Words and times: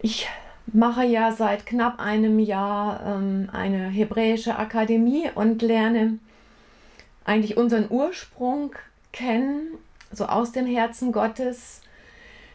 Ich 0.00 0.28
mache 0.66 1.04
ja 1.04 1.32
seit 1.32 1.66
knapp 1.66 1.98
einem 1.98 2.38
Jahr 2.38 3.00
ähm, 3.04 3.48
eine 3.52 3.88
hebräische 3.88 4.56
Akademie 4.56 5.30
und 5.34 5.62
lerne 5.62 6.18
eigentlich 7.24 7.56
unseren 7.56 7.90
Ursprung 7.90 8.74
kennen, 9.12 9.72
so 10.12 10.26
aus 10.26 10.52
dem 10.52 10.66
Herzen 10.66 11.12
Gottes 11.12 11.82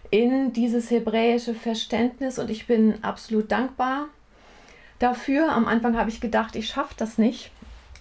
in 0.09 0.53
dieses 0.53 0.89
hebräische 0.89 1.53
Verständnis 1.53 2.39
und 2.39 2.49
ich 2.49 2.67
bin 2.67 3.03
absolut 3.03 3.51
dankbar 3.51 4.05
dafür. 4.99 5.51
Am 5.51 5.67
Anfang 5.67 5.97
habe 5.97 6.09
ich 6.09 6.21
gedacht, 6.21 6.55
ich 6.55 6.67
schaffe 6.67 6.93
das 6.97 7.17
nicht, 7.17 7.51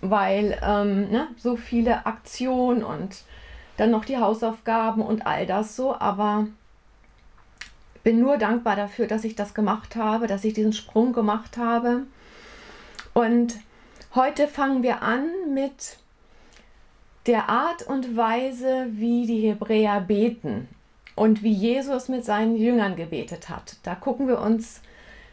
weil 0.03 0.59
ähm, 0.63 1.11
ne, 1.11 1.29
so 1.37 1.57
viele 1.57 2.07
Aktionen 2.07 2.85
und 2.85 3.23
dann 3.77 3.91
noch 3.91 4.05
die 4.05 4.19
Hausaufgaben 4.19 5.03
und 5.03 5.27
all 5.27 5.47
das 5.47 5.75
so, 5.75 5.99
aber 5.99 6.47
bin 8.03 8.21
nur 8.21 8.39
dankbar 8.39 8.77
dafür, 8.77 9.07
dass 9.07 9.25
ich 9.25 9.37
das 9.37 9.55
gemacht 9.55 9.96
habe, 9.96 10.27
dass 10.27 10.45
ich 10.45 10.55
diesen 10.55 10.73
Sprung 10.73 11.13
gemacht 11.13 11.57
habe. 11.57 12.03
Und 13.14 13.57
heute 14.14 14.49
fangen 14.49 14.82
wir 14.82 15.03
an 15.03 15.27
mit 15.53 15.99
der 17.27 17.49
Art 17.49 17.86
und 17.86 18.17
Weise, 18.17 18.86
wie 18.91 19.27
die 19.27 19.41
Hebräer 19.49 20.00
beten 20.00 20.68
und 21.14 21.43
wie 21.43 21.53
Jesus 21.53 22.08
mit 22.08 22.25
seinen 22.25 22.57
Jüngern 22.57 22.96
gebetet 22.96 23.49
hat. 23.49 23.77
Da 23.82 23.94
gucken 23.94 24.27
wir 24.27 24.41
uns 24.41 24.80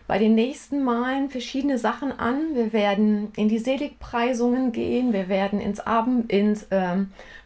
bei 0.07 0.17
den 0.17 0.35
nächsten 0.35 0.83
Malen 0.83 1.29
verschiedene 1.29 1.77
Sachen 1.77 2.11
an. 2.11 2.55
Wir 2.55 2.73
werden 2.73 3.31
in 3.35 3.47
die 3.47 3.59
Seligpreisungen 3.59 4.71
gehen, 4.71 5.13
wir 5.13 5.29
werden 5.29 5.59
ins 5.61 5.79
Abend, 5.79 6.31
ins 6.31 6.63
äh, 6.71 6.97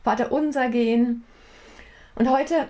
Vaterunser 0.03 0.69
gehen. 0.69 1.23
Und 2.15 2.29
heute 2.29 2.67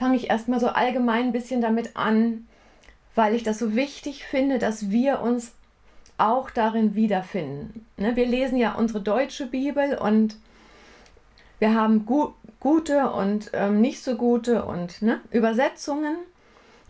fange 0.00 0.16
ich 0.16 0.30
erstmal 0.30 0.58
so 0.60 0.68
allgemein 0.68 1.26
ein 1.26 1.32
bisschen 1.32 1.60
damit 1.60 1.94
an, 1.94 2.48
weil 3.14 3.34
ich 3.34 3.42
das 3.42 3.58
so 3.58 3.76
wichtig 3.76 4.24
finde, 4.24 4.58
dass 4.58 4.88
wir 4.88 5.20
uns 5.20 5.52
auch 6.16 6.48
darin 6.48 6.94
wiederfinden. 6.94 7.84
Ne, 7.98 8.16
wir 8.16 8.24
lesen 8.24 8.56
ja 8.56 8.74
unsere 8.76 9.02
deutsche 9.02 9.44
Bibel 9.44 9.98
und 9.98 10.36
wir 11.58 11.74
haben 11.74 12.06
gu 12.06 12.32
gute 12.60 13.10
und 13.10 13.50
ähm, 13.52 13.82
nicht 13.82 14.02
so 14.02 14.16
gute 14.16 14.64
und 14.64 15.02
ne, 15.02 15.20
Übersetzungen. 15.30 16.16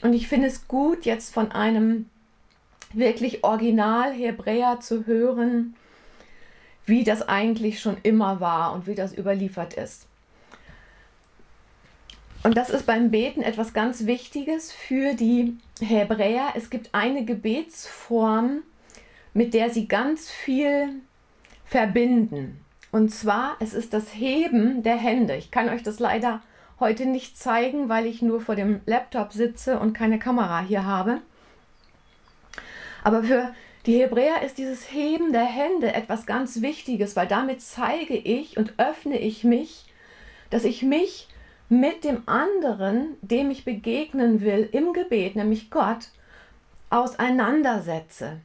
Und 0.03 0.13
ich 0.13 0.29
finde 0.29 0.47
es 0.47 0.69
gut, 0.69 1.05
jetzt 1.05 1.35
von 1.35 1.51
einem 1.51 2.09
wirklich 2.93 3.43
Original 3.43 4.13
Hebräer 4.13 4.79
zu 4.81 5.07
hören, 5.07 5.75
wie 6.87 7.03
das 7.03 7.29
eigentlich 7.29 7.81
schon 7.81 7.97
immer 8.05 8.39
war 8.39 8.73
und 8.73 8.87
wie 8.87 8.95
das 8.95 9.17
überliefert 9.17 9.75
ist. 9.75 10.07
Und 12.43 12.57
das 12.57 12.71
ist 12.71 12.87
beim 12.87 13.11
Beten 13.11 13.43
etwas 13.43 13.75
ganz 13.75 14.07
Wichtiges 14.07 14.73
für 14.73 15.15
die 15.15 15.59
Hebräer. 15.81 16.55
Es 16.55 16.71
gibt 16.71 16.95
eine 16.95 17.25
Gebetsform, 17.25 18.63
mit 19.35 19.53
der 19.53 19.69
sie 19.71 19.89
ganz 19.89 20.31
viel 20.31 20.89
verbinden. 21.67 22.61
Und 22.93 23.11
zwar, 23.11 23.57
es 23.61 23.75
ist 23.75 23.93
das 23.93 24.15
Heben 24.15 24.83
der 24.83 24.97
Hände. 24.97 25.37
Ich 25.37 25.51
kann 25.51 25.69
euch 25.69 25.83
das 25.83 25.99
leider 25.99 26.43
heute 26.81 27.05
nicht 27.05 27.39
zeigen, 27.39 27.91
weil 27.91 28.07
ich 28.07 28.23
nur 28.23 28.41
vor 28.41 28.57
dem 28.57 28.81
Laptop 28.87 29.33
sitze 29.33 29.79
und 29.79 29.93
keine 29.93 30.19
Kamera 30.19 30.63
hier 30.63 30.87
habe. 30.87 31.21
Aber 33.05 33.23
für 33.23 33.55
die 33.85 34.01
Hebräer 34.01 34.43
ist 34.43 34.57
dieses 34.57 34.91
Heben 34.91 35.33
der 35.33 35.45
Hände 35.45 35.93
etwas 35.93 36.25
ganz 36.25 36.63
Wichtiges, 36.63 37.17
weil 37.17 37.27
damit 37.27 37.61
zeige 37.61 38.17
ich 38.17 38.57
und 38.57 38.75
öffne 38.79 39.19
ich 39.19 39.45
mich, 39.45 39.85
dass 40.49 40.65
ich 40.65 40.83
mich 40.83 41.29
mit 41.71 42.03
dem 42.03 42.25
anderen, 42.27 43.17
dem 43.23 43.51
ich 43.51 43.65
begegnen 43.65 44.41
will 44.43 44.69
im 44.73 44.93
Gebet, 44.93 45.37
nämlich 45.37 45.71
Gott, 45.71 46.09
auseinandersetze. 46.91 48.41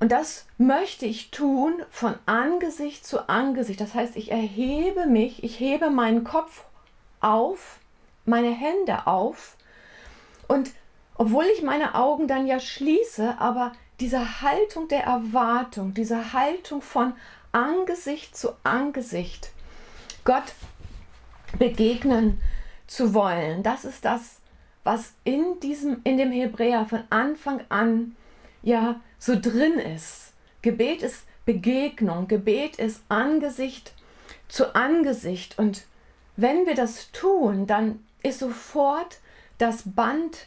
Und 0.00 0.10
das 0.10 0.46
möchte 0.56 1.04
ich 1.04 1.30
tun 1.30 1.82
von 1.90 2.14
Angesicht 2.24 3.06
zu 3.06 3.28
Angesicht. 3.28 3.78
Das 3.78 3.94
heißt, 3.94 4.16
ich 4.16 4.32
erhebe 4.32 5.06
mich, 5.06 5.44
ich 5.44 5.60
hebe 5.60 5.90
meinen 5.90 6.24
Kopf 6.24 6.64
auf, 7.20 7.78
meine 8.24 8.50
Hände 8.50 9.06
auf 9.06 9.56
und 10.48 10.70
obwohl 11.16 11.44
ich 11.54 11.62
meine 11.62 11.94
Augen 11.94 12.26
dann 12.26 12.46
ja 12.46 12.58
schließe, 12.58 13.36
aber 13.38 13.72
diese 14.00 14.40
Haltung 14.40 14.88
der 14.88 15.04
Erwartung, 15.04 15.92
diese 15.92 16.32
Haltung 16.32 16.80
von 16.80 17.12
Angesicht 17.52 18.34
zu 18.34 18.54
Angesicht, 18.64 19.50
Gott 20.24 20.54
begegnen 21.58 22.40
zu 22.86 23.14
wollen. 23.14 23.62
Das 23.62 23.84
ist 23.84 24.04
das, 24.04 24.40
was 24.82 25.14
in 25.24 25.60
diesem, 25.60 26.00
in 26.04 26.18
dem 26.18 26.30
Hebräer 26.30 26.86
von 26.86 27.04
Anfang 27.10 27.62
an 27.68 28.16
ja 28.62 29.00
so 29.18 29.34
drin 29.40 29.78
ist. 29.78 30.32
Gebet 30.62 31.02
ist 31.02 31.24
Begegnung, 31.44 32.28
Gebet 32.28 32.76
ist 32.76 33.02
Angesicht 33.08 33.92
zu 34.48 34.74
Angesicht. 34.74 35.58
Und 35.58 35.84
wenn 36.36 36.66
wir 36.66 36.74
das 36.74 37.10
tun, 37.12 37.66
dann 37.66 38.04
ist 38.22 38.38
sofort 38.40 39.18
das 39.58 39.82
Band 39.84 40.46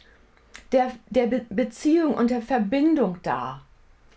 der, 0.72 0.92
der 1.10 1.26
Be 1.26 1.46
Beziehung 1.48 2.14
und 2.14 2.30
der 2.30 2.42
Verbindung 2.42 3.18
da. 3.22 3.62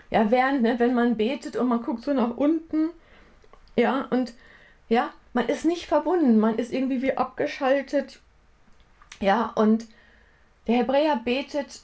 Ja, 0.09 0.29
während, 0.29 0.63
ne, 0.63 0.79
wenn 0.79 0.93
man 0.93 1.15
betet 1.15 1.55
und 1.55 1.69
man 1.69 1.81
guckt 1.81 2.03
so 2.03 2.13
nach 2.13 2.35
unten, 2.35 2.89
ja, 3.77 4.07
und 4.09 4.33
ja, 4.89 5.11
man 5.33 5.47
ist 5.47 5.65
nicht 5.65 5.85
verbunden, 5.85 6.39
man 6.39 6.57
ist 6.57 6.73
irgendwie 6.73 7.01
wie 7.01 7.17
abgeschaltet. 7.17 8.19
Ja, 9.19 9.51
und 9.55 9.87
der 10.67 10.77
Hebräer 10.77 11.17
betet 11.17 11.81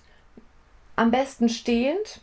am 0.95 1.11
besten 1.11 1.49
stehend, 1.49 2.21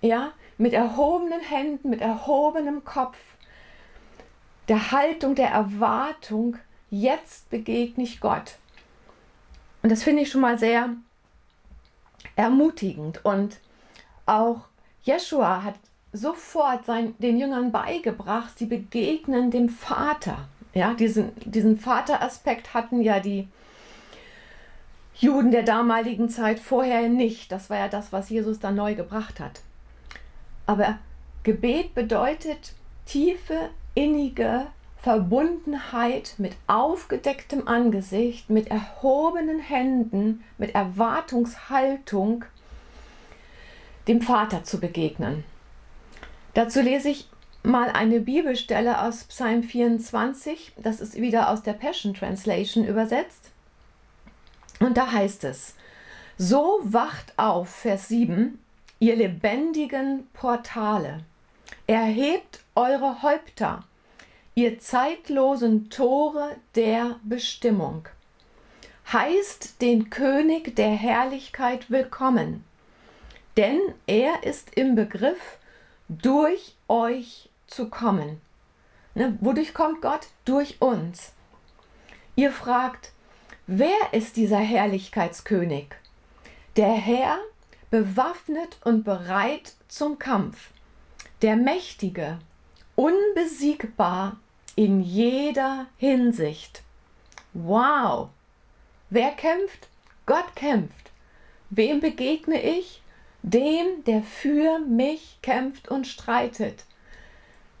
ja, 0.00 0.32
mit 0.58 0.72
erhobenen 0.72 1.40
Händen, 1.40 1.90
mit 1.90 2.00
erhobenem 2.00 2.84
Kopf, 2.84 3.16
der 4.68 4.92
Haltung 4.92 5.34
der 5.34 5.50
Erwartung, 5.50 6.56
jetzt 6.90 7.50
begegne 7.50 8.04
ich 8.04 8.20
Gott. 8.20 8.56
Und 9.82 9.90
das 9.90 10.02
finde 10.02 10.22
ich 10.22 10.30
schon 10.30 10.42
mal 10.42 10.58
sehr 10.58 10.90
ermutigend. 12.36 13.24
Und 13.24 13.58
auch 14.26 14.66
Jeshua 15.02 15.62
hat 15.62 15.74
sofort 16.12 16.84
sein, 16.86 17.14
den 17.18 17.38
Jüngern 17.38 17.72
beigebracht, 17.72 18.58
sie 18.58 18.66
begegnen 18.66 19.50
dem 19.50 19.68
Vater. 19.68 20.48
Ja, 20.74 20.94
diesen, 20.94 21.32
diesen 21.44 21.78
Vateraspekt 21.78 22.74
hatten 22.74 23.02
ja 23.02 23.20
die 23.20 23.48
Juden 25.14 25.50
der 25.50 25.62
damaligen 25.62 26.28
Zeit 26.30 26.58
vorher 26.58 27.08
nicht. 27.08 27.52
Das 27.52 27.70
war 27.70 27.78
ja 27.78 27.88
das, 27.88 28.12
was 28.12 28.30
Jesus 28.30 28.58
dann 28.58 28.76
neu 28.76 28.94
gebracht 28.94 29.40
hat. 29.40 29.60
Aber 30.66 30.98
Gebet 31.42 31.94
bedeutet 31.94 32.74
tiefe, 33.06 33.70
innige 33.94 34.66
Verbundenheit 35.02 36.34
mit 36.38 36.52
aufgedecktem 36.66 37.66
Angesicht, 37.66 38.50
mit 38.50 38.68
erhobenen 38.68 39.58
Händen, 39.58 40.44
mit 40.58 40.74
Erwartungshaltung 40.74 42.44
dem 44.06 44.20
Vater 44.22 44.64
zu 44.64 44.78
begegnen. 44.78 45.44
Dazu 46.60 46.82
lese 46.82 47.08
ich 47.08 47.26
mal 47.62 47.88
eine 47.88 48.20
Bibelstelle 48.20 49.00
aus 49.00 49.24
Psalm 49.24 49.62
24. 49.62 50.72
Das 50.76 51.00
ist 51.00 51.14
wieder 51.14 51.48
aus 51.48 51.62
der 51.62 51.72
Passion 51.72 52.12
Translation 52.12 52.84
übersetzt. 52.84 53.50
Und 54.78 54.98
da 54.98 55.10
heißt 55.10 55.44
es, 55.44 55.74
so 56.36 56.80
wacht 56.82 57.32
auf, 57.38 57.70
Vers 57.70 58.08
7, 58.08 58.58
ihr 58.98 59.16
lebendigen 59.16 60.28
Portale, 60.34 61.24
erhebt 61.86 62.60
eure 62.74 63.22
Häupter, 63.22 63.82
ihr 64.54 64.78
zeitlosen 64.80 65.88
Tore 65.88 66.56
der 66.74 67.18
Bestimmung. 67.22 68.06
Heißt 69.10 69.80
den 69.80 70.10
König 70.10 70.76
der 70.76 70.90
Herrlichkeit 70.90 71.90
willkommen, 71.90 72.64
denn 73.56 73.80
er 74.06 74.44
ist 74.44 74.76
im 74.76 74.94
Begriff, 74.94 75.56
durch 76.10 76.74
euch 76.88 77.48
zu 77.66 77.88
kommen. 77.88 78.40
Ne? 79.14 79.38
Wodurch 79.40 79.72
kommt 79.72 80.02
Gott? 80.02 80.26
Durch 80.44 80.82
uns. 80.82 81.32
Ihr 82.34 82.50
fragt, 82.50 83.12
wer 83.66 84.12
ist 84.12 84.36
dieser 84.36 84.58
Herrlichkeitskönig? 84.58 85.86
Der 86.76 86.92
Herr, 86.92 87.38
bewaffnet 87.90 88.78
und 88.84 89.04
bereit 89.04 89.74
zum 89.88 90.18
Kampf. 90.18 90.70
Der 91.42 91.56
Mächtige, 91.56 92.38
unbesiegbar 92.96 94.36
in 94.76 95.00
jeder 95.00 95.86
Hinsicht. 95.96 96.82
Wow! 97.52 98.30
Wer 99.10 99.30
kämpft? 99.32 99.88
Gott 100.26 100.54
kämpft. 100.54 101.10
Wem 101.70 102.00
begegne 102.00 102.60
ich? 102.62 103.02
Dem, 103.42 104.04
der 104.04 104.22
für 104.22 104.78
mich 104.80 105.38
kämpft 105.42 105.88
und 105.88 106.06
streitet. 106.06 106.84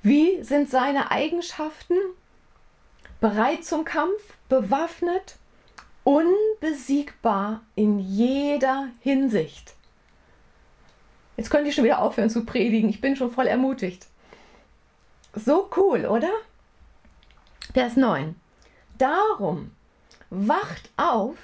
Wie 0.02 0.42
sind 0.42 0.70
seine 0.70 1.10
Eigenschaften? 1.10 1.96
Bereit 3.20 3.64
zum 3.64 3.84
Kampf, 3.84 4.20
bewaffnet, 4.48 5.36
unbesiegbar 6.04 7.60
in 7.74 7.98
jeder 7.98 8.88
Hinsicht. 9.00 9.74
Jetzt 11.36 11.50
könnt 11.50 11.66
ihr 11.66 11.72
schon 11.72 11.84
wieder 11.84 12.00
aufhören 12.00 12.30
zu 12.30 12.44
predigen. 12.44 12.88
Ich 12.88 13.00
bin 13.00 13.16
schon 13.16 13.30
voll 13.30 13.46
ermutigt. 13.46 14.06
So 15.34 15.70
cool, 15.76 16.06
oder? 16.06 16.30
Vers 17.72 17.96
9. 17.96 18.34
Darum 18.98 19.70
wacht 20.30 20.90
auf, 20.96 21.36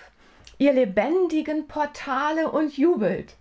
ihr 0.59 0.73
lebendigen 0.73 1.69
Portale 1.69 2.51
und 2.51 2.77
jubelt. 2.77 3.37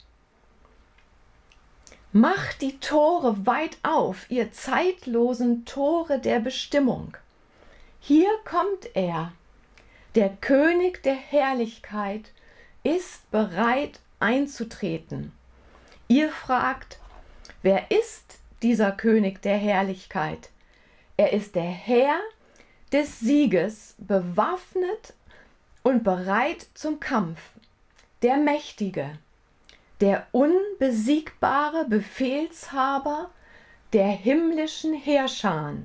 Macht 2.17 2.61
die 2.61 2.79
Tore 2.79 3.45
weit 3.45 3.77
auf, 3.83 4.31
ihr 4.31 4.53
zeitlosen 4.53 5.65
Tore 5.65 6.17
der 6.17 6.39
Bestimmung. 6.39 7.17
Hier 7.99 8.29
kommt 8.45 8.95
er, 8.95 9.33
der 10.15 10.29
König 10.29 11.03
der 11.03 11.15
Herrlichkeit 11.15 12.31
ist 12.83 13.29
bereit 13.31 13.99
einzutreten. 14.21 15.33
Ihr 16.07 16.29
fragt, 16.29 16.99
wer 17.63 17.91
ist 17.91 18.39
dieser 18.61 18.93
König 18.93 19.41
der 19.41 19.57
Herrlichkeit? 19.57 20.51
Er 21.17 21.33
ist 21.33 21.55
der 21.55 21.63
Herr 21.63 22.17
des 22.93 23.19
Sieges, 23.19 23.93
bewaffnet 23.97 25.13
und 25.83 26.05
bereit 26.05 26.67
zum 26.75 27.01
Kampf, 27.01 27.41
der 28.21 28.37
Mächtige, 28.37 29.19
der 30.01 30.27
unbesiegbare 30.31 31.85
Befehlshaber 31.85 33.29
der 33.93 34.07
himmlischen 34.07 34.93
Herrscher. 34.93 35.75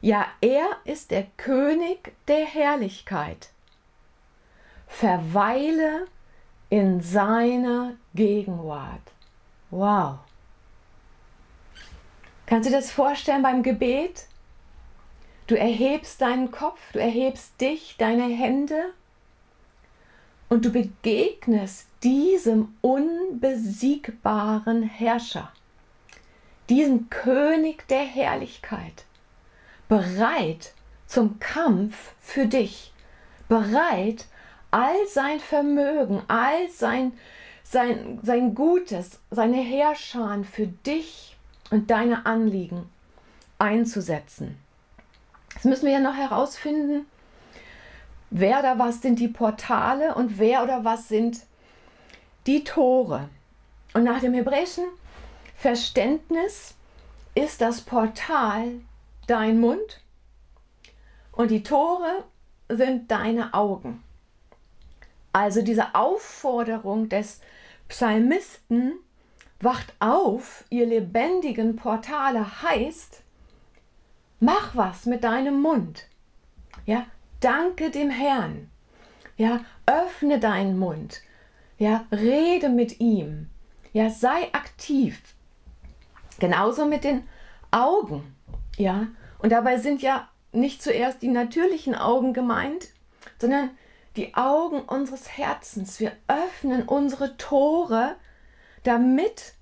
Ja, 0.00 0.26
er 0.40 0.66
ist 0.84 1.10
der 1.10 1.26
König 1.36 2.12
der 2.28 2.44
Herrlichkeit. 2.44 3.50
Verweile 4.86 6.06
in 6.70 7.00
seiner 7.00 7.94
Gegenwart. 8.14 9.12
Wow. 9.70 10.18
Kannst 12.46 12.66
du 12.66 12.70
dir 12.70 12.78
das 12.78 12.90
vorstellen 12.90 13.42
beim 13.42 13.62
Gebet? 13.62 14.26
Du 15.46 15.56
erhebst 15.56 16.20
deinen 16.20 16.50
Kopf, 16.50 16.80
du 16.92 17.00
erhebst 17.00 17.60
dich, 17.60 17.96
deine 17.98 18.24
Hände 18.24 18.94
und 20.48 20.64
du 20.64 20.70
begegnest 20.70 21.88
diesem 22.04 22.76
unbesiegbaren 22.82 24.82
Herrscher, 24.82 25.50
diesem 26.68 27.08
König 27.08 27.88
der 27.88 28.04
Herrlichkeit, 28.04 29.06
bereit 29.88 30.74
zum 31.06 31.40
Kampf 31.40 32.12
für 32.20 32.44
dich, 32.46 32.92
bereit, 33.48 34.26
all 34.70 35.06
sein 35.08 35.40
Vermögen, 35.40 36.22
all 36.28 36.68
sein, 36.68 37.14
sein, 37.62 38.18
sein 38.22 38.54
Gutes, 38.54 39.18
seine 39.30 39.62
Herrscher 39.62 40.44
für 40.50 40.66
dich 40.66 41.38
und 41.70 41.90
deine 41.90 42.26
Anliegen 42.26 42.90
einzusetzen. 43.58 44.58
Jetzt 45.54 45.64
müssen 45.64 45.86
wir 45.86 45.94
ja 45.94 46.00
noch 46.00 46.16
herausfinden, 46.16 47.06
wer 48.30 48.58
oder 48.58 48.78
was 48.78 49.00
sind 49.00 49.18
die 49.20 49.28
Portale 49.28 50.14
und 50.14 50.38
wer 50.38 50.62
oder 50.64 50.84
was 50.84 51.08
sind 51.08 51.40
die 52.46 52.64
Tore. 52.64 53.28
Und 53.92 54.04
nach 54.04 54.20
dem 54.20 54.34
hebräischen 54.34 54.84
Verständnis 55.56 56.74
ist 57.34 57.60
das 57.60 57.80
Portal 57.80 58.72
dein 59.26 59.60
Mund 59.60 60.00
und 61.36 61.50
die 61.50 61.62
Tore 61.62 62.24
sind 62.68 63.10
deine 63.10 63.54
Augen. 63.54 64.02
Also 65.32 65.62
diese 65.62 65.94
Aufforderung 65.94 67.08
des 67.08 67.40
Psalmisten, 67.88 68.94
wacht 69.60 69.94
auf, 69.98 70.64
ihr 70.70 70.86
lebendigen 70.86 71.76
Portale, 71.76 72.62
heißt, 72.62 73.22
mach 74.40 74.76
was 74.76 75.06
mit 75.06 75.24
deinem 75.24 75.60
Mund. 75.60 76.06
Ja, 76.86 77.06
danke 77.40 77.90
dem 77.90 78.10
Herrn. 78.10 78.70
Ja, 79.36 79.60
öffne 79.86 80.38
deinen 80.38 80.78
Mund. 80.78 81.22
Ja, 81.84 82.06
rede 82.10 82.70
mit 82.70 82.98
ihm. 83.00 83.50
Ja, 83.92 84.08
sei 84.08 84.50
aktiv. 84.54 85.20
Genauso 86.38 86.86
mit 86.86 87.04
den 87.04 87.28
Augen. 87.72 88.34
Ja, 88.78 89.08
und 89.38 89.52
dabei 89.52 89.76
sind 89.76 90.00
ja 90.00 90.26
nicht 90.52 90.82
zuerst 90.82 91.20
die 91.20 91.28
natürlichen 91.28 91.94
Augen 91.94 92.32
gemeint, 92.32 92.88
sondern 93.38 93.68
die 94.16 94.34
Augen 94.34 94.80
unseres 94.80 95.36
Herzens. 95.36 96.00
Wir 96.00 96.12
öffnen 96.26 96.84
unsere 96.84 97.36
Tore, 97.36 98.16
damit 98.82 99.52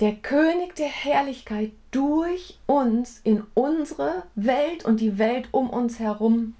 der 0.00 0.14
König 0.14 0.76
der 0.76 0.88
Herrlichkeit 0.88 1.72
durch 1.90 2.58
uns 2.64 3.20
in 3.22 3.44
unsere 3.52 4.22
Welt 4.34 4.86
und 4.86 5.00
die 5.00 5.18
Welt 5.18 5.46
um 5.50 5.68
uns 5.68 5.98
herum 5.98 6.56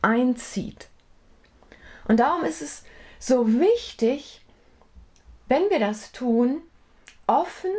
einzieht. 0.00 0.88
Und 2.08 2.18
darum 2.20 2.42
ist 2.42 2.62
es 2.62 2.84
so 3.18 3.46
wichtig, 3.60 4.44
wenn 5.48 5.70
wir 5.70 5.78
das 5.78 6.12
tun, 6.12 6.62
offen 7.26 7.70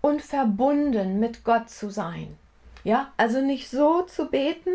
und 0.00 0.22
verbunden 0.22 1.18
mit 1.18 1.44
Gott 1.44 1.70
zu 1.70 1.90
sein. 1.90 2.36
Ja, 2.84 3.12
also 3.16 3.40
nicht 3.40 3.68
so 3.68 4.02
zu 4.02 4.26
beten, 4.26 4.74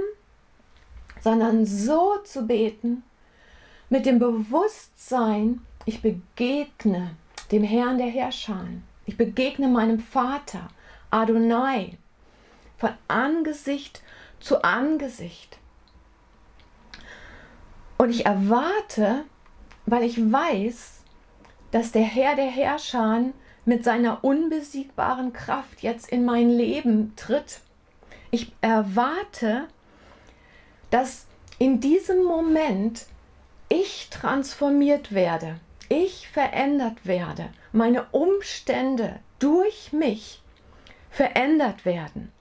sondern 1.21 1.65
so 1.65 2.18
zu 2.23 2.45
beten, 2.45 3.03
mit 3.89 4.06
dem 4.06 4.19
Bewusstsein, 4.19 5.62
ich 5.85 6.01
begegne 6.01 7.15
dem 7.51 7.63
Herrn 7.63 7.97
der 7.97 8.07
Herrscher. 8.07 8.65
Ich 9.06 9.17
begegne 9.17 9.67
meinem 9.67 10.00
Vater, 10.00 10.69
Adonai, 11.09 11.97
von 12.77 12.91
Angesicht 13.07 14.01
zu 14.39 14.63
Angesicht. 14.63 15.57
Und 17.97 18.09
ich 18.09 18.25
erwarte, 18.25 19.25
weil 19.86 20.04
ich 20.04 20.18
weiß, 20.31 21.01
dass 21.72 21.92
der 21.92 22.04
Herr 22.04 22.36
der 22.36 22.50
Herrscher 22.50 23.25
mit 23.66 23.83
seiner 23.83 24.24
unbesiegbaren 24.24 25.33
Kraft 25.33 25.81
jetzt 25.81 26.10
in 26.10 26.25
mein 26.25 26.50
Leben 26.50 27.13
tritt. 27.16 27.62
Ich 28.31 28.54
erwarte, 28.62 29.68
dass 30.89 31.28
in 31.60 31.80
diesem 31.80 32.24
Moment 32.24 33.06
ich 33.69 34.10
transformiert 34.10 35.13
werde, 35.13 35.60
ich 35.89 36.27
verändert 36.27 37.06
werde, 37.06 37.50
meine 37.72 38.05
Umstände 38.12 39.20
durch 39.39 39.94
mich 39.94 40.41
verändert 41.10 41.86
werden, 41.86 42.32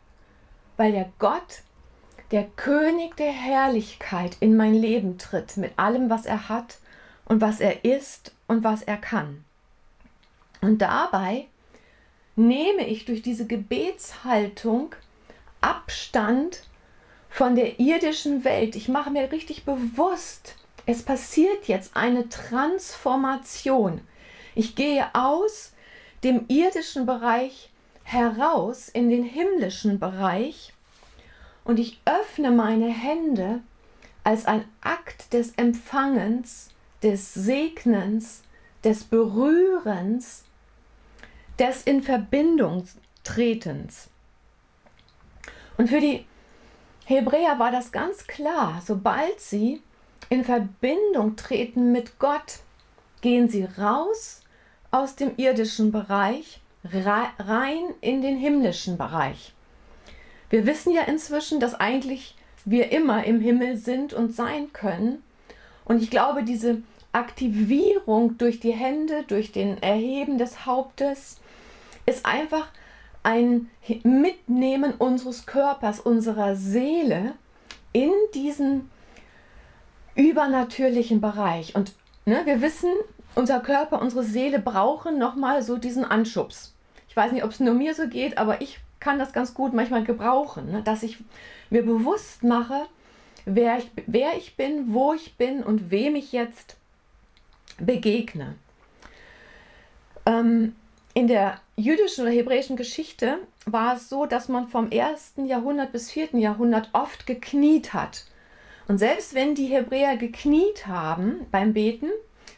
weil 0.77 0.93
der 0.93 1.13
Gott, 1.19 1.63
der 2.31 2.45
König 2.45 3.17
der 3.17 3.33
Herrlichkeit 3.33 4.37
in 4.41 4.57
mein 4.57 4.75
Leben 4.75 5.19
tritt 5.19 5.57
mit 5.57 5.79
allem, 5.79 6.11
was 6.11 6.27
er 6.27 6.49
hat 6.49 6.79
und 7.31 7.41
was 7.41 7.61
er 7.61 7.85
ist 7.85 8.35
und 8.49 8.65
was 8.65 8.83
er 8.83 8.97
kann. 8.97 9.45
Und 10.61 10.79
dabei 10.79 11.47
nehme 12.35 12.89
ich 12.89 13.05
durch 13.05 13.23
diese 13.23 13.47
Gebetshaltung 13.47 14.97
Abstand 15.61 16.65
von 17.29 17.55
der 17.55 17.79
irdischen 17.79 18.43
Welt. 18.43 18.75
Ich 18.75 18.89
mache 18.89 19.11
mir 19.11 19.31
richtig 19.31 19.65
bewusst, 19.65 20.57
es 20.87 21.05
passiert 21.05 21.69
jetzt 21.69 21.97
eine 21.97 22.29
Transformation. 22.29 24.01
Ich 24.57 24.75
gehe 24.75 25.07
aus 25.15 25.73
dem 26.25 26.47
irdischen 26.49 27.07
Bereich 27.07 27.71
heraus 28.03 28.89
in 28.89 29.09
den 29.09 29.23
himmlischen 29.23 30.01
Bereich 30.01 30.73
und 31.63 31.79
ich 31.79 32.01
öffne 32.07 32.51
meine 32.51 32.89
Hände 32.89 33.61
als 34.25 34.47
ein 34.47 34.65
Akt 34.81 35.33
des 35.33 35.53
Empfangens, 35.53 36.71
des 37.03 37.35
Segnens, 37.35 38.43
des 38.85 39.05
Berührens, 39.05 40.45
des 41.59 41.83
in 41.83 42.03
Verbindung 42.03 42.85
tretens. 43.25 44.09
Und 45.77 45.89
für 45.89 46.01
die 46.01 46.27
Hebräer 47.05 47.59
war 47.59 47.71
das 47.71 47.93
ganz 47.93 48.27
klar, 48.27 48.83
sobald 48.85 49.41
sie 49.41 49.83
in 50.29 50.45
Verbindung 50.45 51.37
treten 51.37 51.93
mit 51.93 52.19
Gott, 52.19 52.61
gehen 53.21 53.49
sie 53.49 53.65
raus 53.65 54.43
aus 54.91 55.17
dem 55.17 55.33
irdischen 55.37 55.93
Bereich 55.93 56.61
rein 56.85 57.95
in 58.01 58.23
den 58.23 58.37
himmlischen 58.37 58.97
Bereich. 58.97 59.53
Wir 60.49 60.67
wissen 60.67 60.93
ja 60.93 61.03
inzwischen, 61.03 61.61
dass 61.61 61.75
eigentlich 61.75 62.37
wir 62.65 62.93
immer 62.93 63.25
im 63.25 63.41
Himmel 63.41 63.77
sind 63.77 64.13
und 64.13 64.35
sein 64.35 64.73
können. 64.73 65.23
Und 65.85 66.03
ich 66.03 66.11
glaube, 66.11 66.43
diese 66.43 66.83
Aktivierung 67.13 68.39
durch 68.39 68.61
die 68.61 68.73
Hände, 68.73 69.25
durch 69.27 69.53
den 69.53 69.83
Erheben 69.83 70.39
des 70.39 70.67
Hauptes, 70.67 71.41
ist 72.07 72.25
einfach 72.27 72.69
ein 73.23 73.71
Mitnehmen 74.03 74.95
unseres 74.95 75.47
Körpers, 75.47 76.01
unserer 76.01 76.57
Seele 76.57 77.35
in 77.93 78.13
diesen 78.35 78.91
übernatürlichen 80.15 81.21
Bereich. 81.21 81.75
Und 81.75 81.93
ne, 82.25 82.43
wir 82.45 82.63
wissen, 82.63 82.91
unser 83.35 83.61
Körper, 83.61 84.01
unsere 84.01 84.23
Seele 84.23 84.59
brauchen 84.59 85.19
nochmal 85.19 85.63
so 85.63 85.77
diesen 85.77 86.05
Anschubs. 86.05 86.75
Ich 87.09 87.17
weiß 87.17 87.33
nicht, 87.33 87.45
ob 87.45 87.51
es 87.51 87.61
nur 87.61 87.75
mir 87.75 87.95
so 87.95 88.07
geht, 88.09 88.39
aber 88.39 88.61
ich 88.61 88.79
kann 89.01 89.19
das 89.19 89.33
ganz 89.33 89.55
gut 89.55 89.73
manchmal 89.73 90.05
gebrauchen, 90.05 90.71
ne, 90.71 90.83
dass 90.83 91.03
ich 91.03 91.19
mir 91.71 91.83
bewusst 91.83 92.43
mache, 92.43 92.87
wer 93.45 93.79
ich, 93.79 93.91
wer 94.07 94.37
ich 94.37 94.57
bin, 94.57 94.93
wo 94.93 95.15
ich 95.15 95.37
bin 95.37 95.63
und 95.63 95.91
wem 95.91 96.17
ich 96.17 96.33
jetzt 96.33 96.77
begegne. 97.81 98.55
Ähm, 100.27 100.75
in 101.15 101.27
der 101.27 101.61
jüdischen 101.77 102.23
oder 102.23 102.33
hebräischen 102.33 102.77
Geschichte 102.77 103.39
war 103.67 103.97
es 103.97 104.09
so, 104.09 104.27
dass 104.27 104.49
man 104.49 104.69
vom 104.69 104.91
ersten 104.91 105.47
Jahrhundert 105.47 105.93
bis 105.93 106.11
vierten 106.11 106.39
Jahrhundert 106.39 106.91
oft 106.93 107.27
gekniet 107.27 107.93
hat. 107.93 108.25
Und 108.87 108.99
selbst 108.99 109.35
wenn 109.35 109.55
die 109.55 109.67
Hebräer 109.67 110.17
gekniet 110.17 110.87
haben 110.87 111.47
beim 111.51 111.73
Beten, 111.73 112.11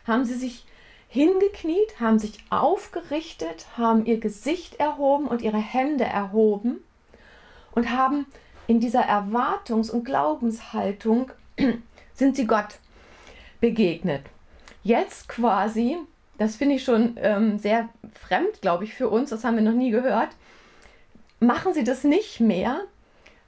haben 0.07 0.25
sie 0.25 0.35
sich 0.35 0.65
hingekniet, 1.09 2.01
haben 2.01 2.19
sich 2.19 2.39
aufgerichtet, 2.51 3.67
haben 3.77 4.07
ihr 4.07 4.19
Gesicht 4.19 4.77
erhoben 4.77 5.27
und 5.27 5.43
ihre 5.43 5.59
Hände 5.59 6.05
erhoben 6.05 6.83
und 7.73 7.91
haben 7.91 8.27
in 8.67 8.81
dieser 8.81 9.07
Erwartungs- 9.07 9.91
und 9.91 10.05
Glaubenshaltung 10.05 11.31
sind 12.15 12.37
sie 12.37 12.47
Gott 12.47 12.79
begegnet. 13.61 14.23
Jetzt 14.83 15.29
quasi, 15.29 15.99
das 16.39 16.57
finde 16.57 16.77
ich 16.77 16.85
schon 16.85 17.17
ähm, 17.21 17.59
sehr 17.59 17.89
fremd, 18.13 18.61
glaube 18.61 18.85
ich, 18.85 18.95
für 18.95 19.09
uns, 19.09 19.31
das 19.31 19.45
haben 19.45 19.57
wir 19.57 19.63
noch 19.63 19.73
nie 19.73 19.91
gehört, 19.91 20.31
machen 21.41 21.75
sie 21.75 21.85
das 21.85 22.05
nicht 22.05 22.41
mehr, 22.41 22.81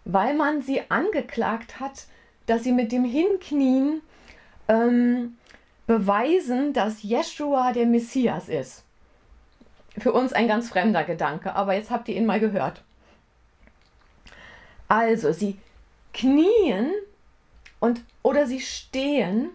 weil 0.04 0.34
man 0.34 0.62
sie 0.62 0.82
angeklagt 0.90 1.80
hat, 1.80 2.06
dass 2.46 2.62
sie 2.62 2.72
mit 2.72 2.92
dem 2.92 3.04
Hinknien 3.04 4.00
ähm, 4.68 5.36
beweisen, 5.86 6.72
dass 6.72 7.02
Jeshua 7.02 7.72
der 7.72 7.86
Messias 7.86 8.48
ist. 8.48 8.84
Für 9.98 10.12
uns 10.12 10.32
ein 10.32 10.48
ganz 10.48 10.68
fremder 10.68 11.04
Gedanke, 11.04 11.54
aber 11.54 11.74
jetzt 11.74 11.90
habt 11.90 12.08
ihr 12.08 12.16
ihn 12.16 12.26
mal 12.26 12.40
gehört. 12.40 12.82
Also, 14.88 15.32
sie 15.32 15.58
knien 16.12 16.90
und 17.80 18.02
oder 18.22 18.46
sie 18.46 18.60
stehen 18.60 19.50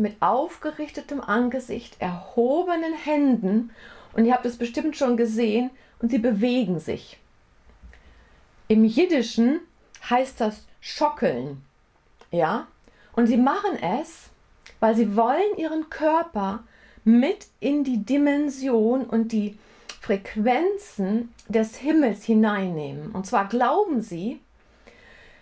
mit 0.00 0.20
aufgerichtetem 0.20 1.20
Angesicht, 1.20 1.96
erhobenen 2.00 2.94
Händen 2.94 3.70
und 4.12 4.24
ihr 4.24 4.34
habt 4.34 4.46
es 4.46 4.56
bestimmt 4.56 4.96
schon 4.96 5.16
gesehen 5.16 5.70
und 6.00 6.10
sie 6.10 6.18
bewegen 6.18 6.80
sich. 6.80 7.18
Im 8.68 8.84
Jiddischen 8.84 9.60
heißt 10.08 10.40
das 10.40 10.66
schockeln. 10.80 11.62
Ja? 12.30 12.66
Und 13.12 13.26
sie 13.26 13.36
machen 13.36 13.76
es, 13.82 14.30
weil 14.78 14.94
sie 14.94 15.16
wollen 15.16 15.56
ihren 15.56 15.90
Körper 15.90 16.64
mit 17.04 17.48
in 17.60 17.84
die 17.84 18.04
Dimension 18.04 19.04
und 19.04 19.32
die 19.32 19.58
Frequenzen 20.00 21.32
des 21.48 21.76
Himmels 21.76 22.24
hineinnehmen. 22.24 23.10
Und 23.12 23.26
zwar 23.26 23.48
glauben 23.48 24.00
sie, 24.00 24.40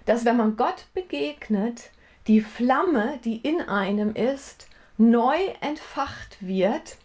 dass 0.07 0.25
wenn 0.25 0.37
man 0.37 0.57
Gott 0.57 0.87
begegnet, 0.95 1.91
die 2.29 2.43
Flamme, 2.43 3.19
die 3.25 3.37
in 3.37 3.63
einem 3.63 4.15
ist, 4.15 4.69
neu 4.99 5.37
entfacht 5.61 6.37
wird. 6.41 6.99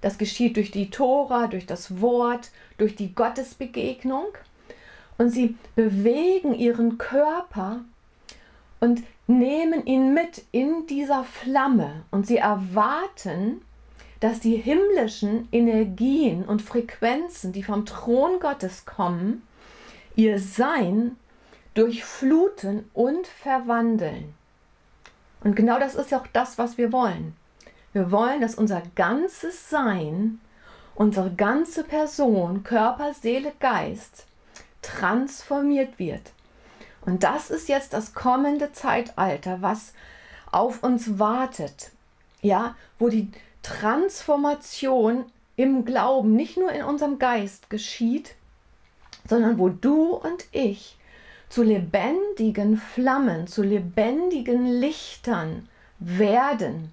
Das 0.00 0.16
geschieht 0.16 0.56
durch 0.56 0.70
die 0.70 0.88
Tora, 0.88 1.46
durch 1.46 1.66
das 1.66 2.00
Wort, 2.00 2.50
durch 2.78 2.96
die 2.96 3.14
Gottesbegegnung. 3.14 4.26
Und 5.18 5.28
sie 5.30 5.56
bewegen 5.76 6.54
ihren 6.54 6.96
Körper 6.96 7.84
und 8.80 9.02
nehmen 9.26 9.84
ihn 9.84 10.14
mit 10.14 10.42
in 10.50 10.86
dieser 10.86 11.24
Flamme 11.24 12.04
und 12.10 12.26
sie 12.26 12.38
erwarten, 12.38 13.60
dass 14.20 14.40
die 14.40 14.56
himmlischen 14.56 15.48
Energien 15.52 16.44
und 16.44 16.62
Frequenzen, 16.62 17.52
die 17.52 17.62
vom 17.62 17.84
Thron 17.84 18.40
Gottes 18.40 18.86
kommen, 18.86 19.42
ihr 20.16 20.38
Sein 20.38 21.16
durchfluten 21.74 22.88
und 22.94 23.26
verwandeln. 23.26 24.34
Und 25.42 25.56
genau 25.56 25.78
das 25.78 25.94
ist 25.94 26.10
ja 26.10 26.20
auch 26.20 26.26
das, 26.32 26.58
was 26.58 26.78
wir 26.78 26.92
wollen. 26.92 27.34
Wir 27.92 28.10
wollen, 28.10 28.40
dass 28.40 28.54
unser 28.54 28.82
ganzes 28.94 29.68
Sein, 29.70 30.40
unsere 30.94 31.32
ganze 31.32 31.82
Person, 31.84 32.62
Körper, 32.62 33.14
Seele, 33.14 33.52
Geist 33.58 34.26
transformiert 34.82 35.98
wird 35.98 36.32
und 37.02 37.22
das 37.22 37.50
ist 37.50 37.68
jetzt 37.68 37.92
das 37.92 38.14
kommende 38.14 38.72
Zeitalter, 38.72 39.62
was 39.62 39.94
auf 40.50 40.82
uns 40.82 41.18
wartet. 41.18 41.90
Ja, 42.42 42.74
wo 42.98 43.08
die 43.08 43.30
Transformation 43.62 45.26
im 45.56 45.84
Glauben 45.84 46.34
nicht 46.34 46.56
nur 46.56 46.72
in 46.72 46.84
unserem 46.84 47.18
Geist 47.18 47.68
geschieht, 47.70 48.34
sondern 49.28 49.58
wo 49.58 49.68
du 49.68 50.14
und 50.14 50.46
ich 50.52 50.96
zu 51.50 51.62
lebendigen 51.62 52.78
Flammen, 52.78 53.46
zu 53.46 53.62
lebendigen 53.62 54.66
Lichtern 54.66 55.68
werden, 55.98 56.92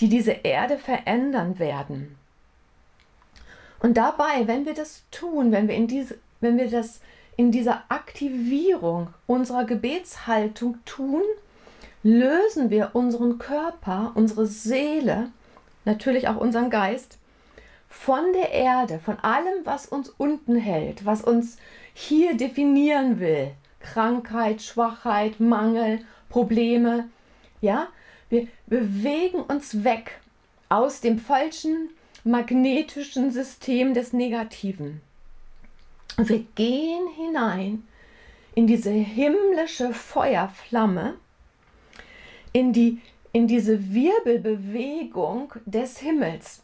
die 0.00 0.08
diese 0.08 0.32
Erde 0.32 0.78
verändern 0.78 1.58
werden. 1.58 2.16
Und 3.80 3.96
dabei, 3.96 4.46
wenn 4.46 4.64
wir 4.64 4.74
das 4.74 5.02
tun, 5.10 5.52
wenn 5.52 5.68
wir 5.68 5.74
in 5.74 5.88
diese, 5.88 6.16
wenn 6.40 6.56
wir 6.56 6.70
das 6.70 7.00
in 7.36 7.50
dieser 7.50 7.82
Aktivierung 7.88 9.12
unserer 9.26 9.64
Gebetshaltung 9.64 10.78
tun, 10.84 11.22
lösen 12.04 12.70
wir 12.70 12.90
unseren 12.94 13.38
Körper, 13.38 14.12
unsere 14.14 14.46
Seele, 14.46 15.30
natürlich 15.84 16.28
auch 16.28 16.36
unseren 16.36 16.70
Geist 16.70 17.18
von 17.88 18.32
der 18.32 18.52
Erde, 18.52 19.00
von 19.00 19.18
allem, 19.18 19.64
was 19.64 19.86
uns 19.86 20.08
unten 20.10 20.56
hält, 20.56 21.04
was 21.04 21.22
uns 21.22 21.58
hier 21.94 22.36
definieren 22.36 23.20
will. 23.20 23.52
Krankheit, 23.80 24.62
Schwachheit, 24.62 25.40
Mangel, 25.40 26.00
Probleme. 26.28 27.08
Ja, 27.60 27.88
wir 28.30 28.48
bewegen 28.66 29.42
uns 29.42 29.84
weg 29.84 30.20
aus 30.68 31.00
dem 31.00 31.18
falschen 31.18 31.90
magnetischen 32.24 33.30
System 33.30 33.94
des 33.94 34.12
Negativen. 34.12 35.00
Wir 36.16 36.44
gehen 36.54 37.08
hinein 37.16 37.86
in 38.54 38.66
diese 38.66 38.90
himmlische 38.90 39.92
Feuerflamme, 39.92 41.14
in, 42.52 42.72
die, 42.72 43.00
in 43.32 43.46
diese 43.46 43.92
Wirbelbewegung 43.92 45.54
des 45.64 45.98
Himmels. 45.98 46.62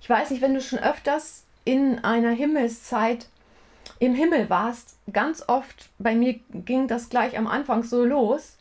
Ich 0.00 0.08
weiß 0.08 0.30
nicht, 0.30 0.42
wenn 0.42 0.54
du 0.54 0.60
schon 0.60 0.78
öfters 0.78 1.44
in 1.64 1.98
einer 2.04 2.30
Himmelszeit 2.30 3.28
im 4.00 4.14
Himmel 4.14 4.48
warst, 4.48 4.96
ganz 5.12 5.44
oft, 5.48 5.90
bei 5.98 6.14
mir 6.14 6.40
ging 6.52 6.88
das 6.88 7.08
gleich 7.08 7.36
am 7.36 7.46
Anfang 7.46 7.82
so 7.82 8.04
los. 8.04 8.56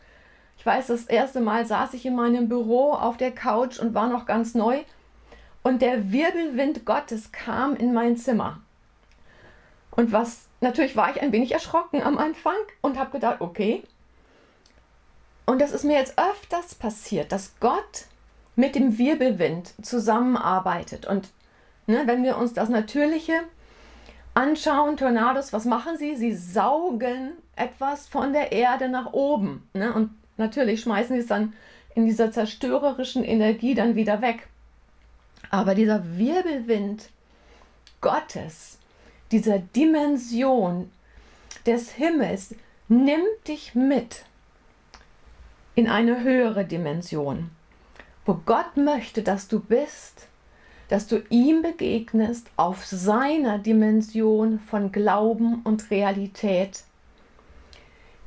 Ich 0.58 0.66
weiß, 0.66 0.88
das 0.88 1.06
erste 1.06 1.40
Mal 1.40 1.66
saß 1.66 1.94
ich 1.94 2.06
in 2.06 2.16
meinem 2.16 2.50
Büro 2.50 2.94
auf 2.94 3.18
der 3.18 3.32
Couch 3.32 3.80
und 3.80 3.94
war 3.94 4.08
noch 4.08 4.26
ganz 4.26 4.56
neu 4.56 4.84
und 5.68 5.82
der 5.82 6.14
Wirbelwind 6.14 6.86
Gottes 6.86 7.34
kam 7.34 7.76
in 7.76 7.94
mein 7.94 8.16
Zimmer. 8.16 8.62
Und 9.92 10.14
was, 10.14 10.48
natürlich 10.62 10.96
war 10.96 11.12
ich 11.12 11.22
ein 11.22 11.34
wenig 11.34 11.52
erschrocken 11.52 12.02
am 12.02 12.18
Anfang 12.18 12.56
und 12.82 12.98
habe 12.98 13.12
gedacht, 13.12 13.42
okay. 13.42 13.84
Und 15.46 15.60
das 15.60 15.74
ist 15.74 15.84
mir 15.84 15.98
jetzt 15.98 16.18
öfters 16.18 16.76
passiert, 16.76 17.34
dass 17.34 17.60
Gott 17.60 18.06
mit 18.56 18.76
dem 18.76 18.98
Wirbelwind 18.98 19.74
zusammenarbeitet. 19.86 21.06
Und 21.06 21.30
ne, 21.86 22.04
wenn 22.06 22.24
wir 22.24 22.38
uns 22.38 22.54
das 22.54 22.70
Natürliche 22.70 23.34
anschauen, 24.38 24.98
Tornados, 24.98 25.52
was 25.52 25.66
machen 25.66 25.98
sie? 25.98 26.16
Sie 26.16 26.34
saugen 26.34 27.32
etwas 27.56 28.08
von 28.08 28.34
der 28.34 28.52
Erde 28.52 28.88
nach 28.88 29.12
oben. 29.14 29.68
Ne? 29.74 29.92
Und 29.92 30.12
natürlich 30.38 30.82
schmeißen 30.82 31.16
sie 31.16 31.22
es 31.22 31.28
dann 31.28 31.54
in 31.96 32.06
dieser 32.06 32.32
zerstörerischen 32.32 33.24
Energie 33.24 33.74
dann 33.74 33.96
wieder 33.96 34.22
weg. 34.22 34.48
Aber 35.50 35.74
dieser 35.74 36.18
Wirbelwind 36.20 37.10
Gottes, 38.00 38.78
dieser 39.32 39.58
Dimension 39.58 40.92
des 41.66 41.92
Himmels 41.94 42.54
nimmt 42.88 43.48
dich 43.48 43.74
mit 43.74 44.24
in 45.74 45.90
eine 45.90 46.22
höhere 46.22 46.64
Dimension, 46.64 47.50
wo 48.24 48.36
Gott 48.46 48.78
möchte, 48.78 49.24
dass 49.24 49.48
du 49.48 49.60
bist, 49.60 50.28
dass 50.90 51.08
du 51.08 51.22
ihm 51.30 51.62
begegnest 51.62 52.48
auf 52.56 52.86
seiner 52.86 53.60
Dimension 53.60 54.60
von 54.60 54.92
Glauben 54.92 55.62
und 55.64 55.92
Realität, 55.92 56.84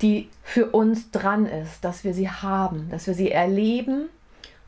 die 0.02 0.28
für 0.42 0.70
uns 0.70 1.10
dran 1.10 1.46
ist, 1.46 1.84
dass 1.84 2.04
wir 2.04 2.14
sie 2.14 2.28
haben, 2.28 2.88
dass 2.90 3.06
wir 3.06 3.14
sie 3.14 3.30
erleben 3.30 4.08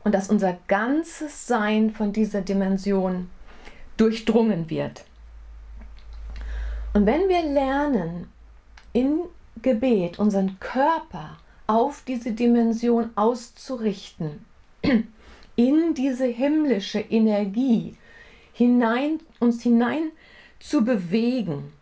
und 0.03 0.13
dass 0.13 0.29
unser 0.29 0.57
ganzes 0.67 1.47
Sein 1.47 1.91
von 1.91 2.13
dieser 2.13 2.41
Dimension 2.41 3.29
durchdrungen 3.97 4.69
wird. 4.69 5.05
Und 6.93 7.05
wenn 7.05 7.27
wir 7.29 7.41
lernen, 7.41 8.27
in 8.91 9.21
Gebet 9.61 10.19
unseren 10.19 10.59
Körper 10.59 11.37
auf 11.65 12.03
diese 12.07 12.33
Dimension 12.33 13.09
auszurichten, 13.15 14.45
in 15.55 15.93
diese 15.93 16.25
himmlische 16.25 16.99
Energie 16.99 17.95
hinein, 18.53 19.19
uns 19.39 19.61
hinein 19.63 20.11
zu 20.59 20.83
bewegen, 20.83 21.73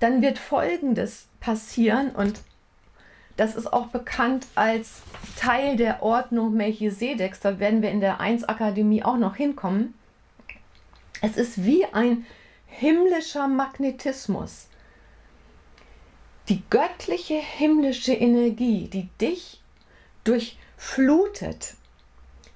dann 0.00 0.22
wird 0.22 0.38
Folgendes 0.38 1.28
passieren 1.40 2.10
und 2.10 2.40
das 3.36 3.56
ist 3.56 3.72
auch 3.72 3.86
bekannt 3.86 4.46
als 4.54 5.02
Teil 5.36 5.76
der 5.76 6.02
Ordnung 6.02 6.54
Melchisedeks. 6.54 7.40
Da 7.40 7.58
werden 7.58 7.80
wir 7.80 7.90
in 7.90 8.00
der 8.00 8.20
1 8.20 8.44
Akademie 8.44 9.02
auch 9.02 9.16
noch 9.16 9.36
hinkommen. 9.36 9.94
Es 11.22 11.36
ist 11.36 11.64
wie 11.64 11.86
ein 11.86 12.26
himmlischer 12.66 13.48
Magnetismus. 13.48 14.68
Die 16.48 16.62
göttliche 16.68 17.34
himmlische 17.34 18.12
Energie, 18.12 18.88
die 18.88 19.08
dich 19.20 19.62
durchflutet, 20.24 21.74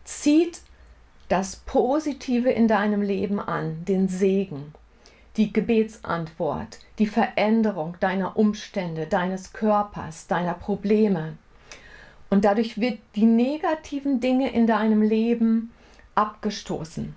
zieht 0.07 0.61
das 1.29 1.57
Positive 1.57 2.51
in 2.51 2.69
deinem 2.69 3.03
Leben 3.03 3.41
an, 3.41 3.85
den 3.85 4.09
Segen, 4.09 4.73
die 5.37 5.53
Gebetsantwort, 5.53 6.79
die 6.99 7.07
Veränderung 7.07 7.97
deiner 8.01 8.37
Umstände, 8.37 9.07
deines 9.07 9.53
Körpers, 9.53 10.29
deiner 10.29 10.55
Probleme. 10.55 11.37
Und 12.31 12.45
dadurch 12.45 12.81
wird 12.81 12.99
die 13.15 13.27
negativen 13.27 14.21
Dinge 14.21 14.53
in 14.53 14.67
deinem 14.67 15.03
Leben 15.03 15.73
abgestoßen. 16.15 17.15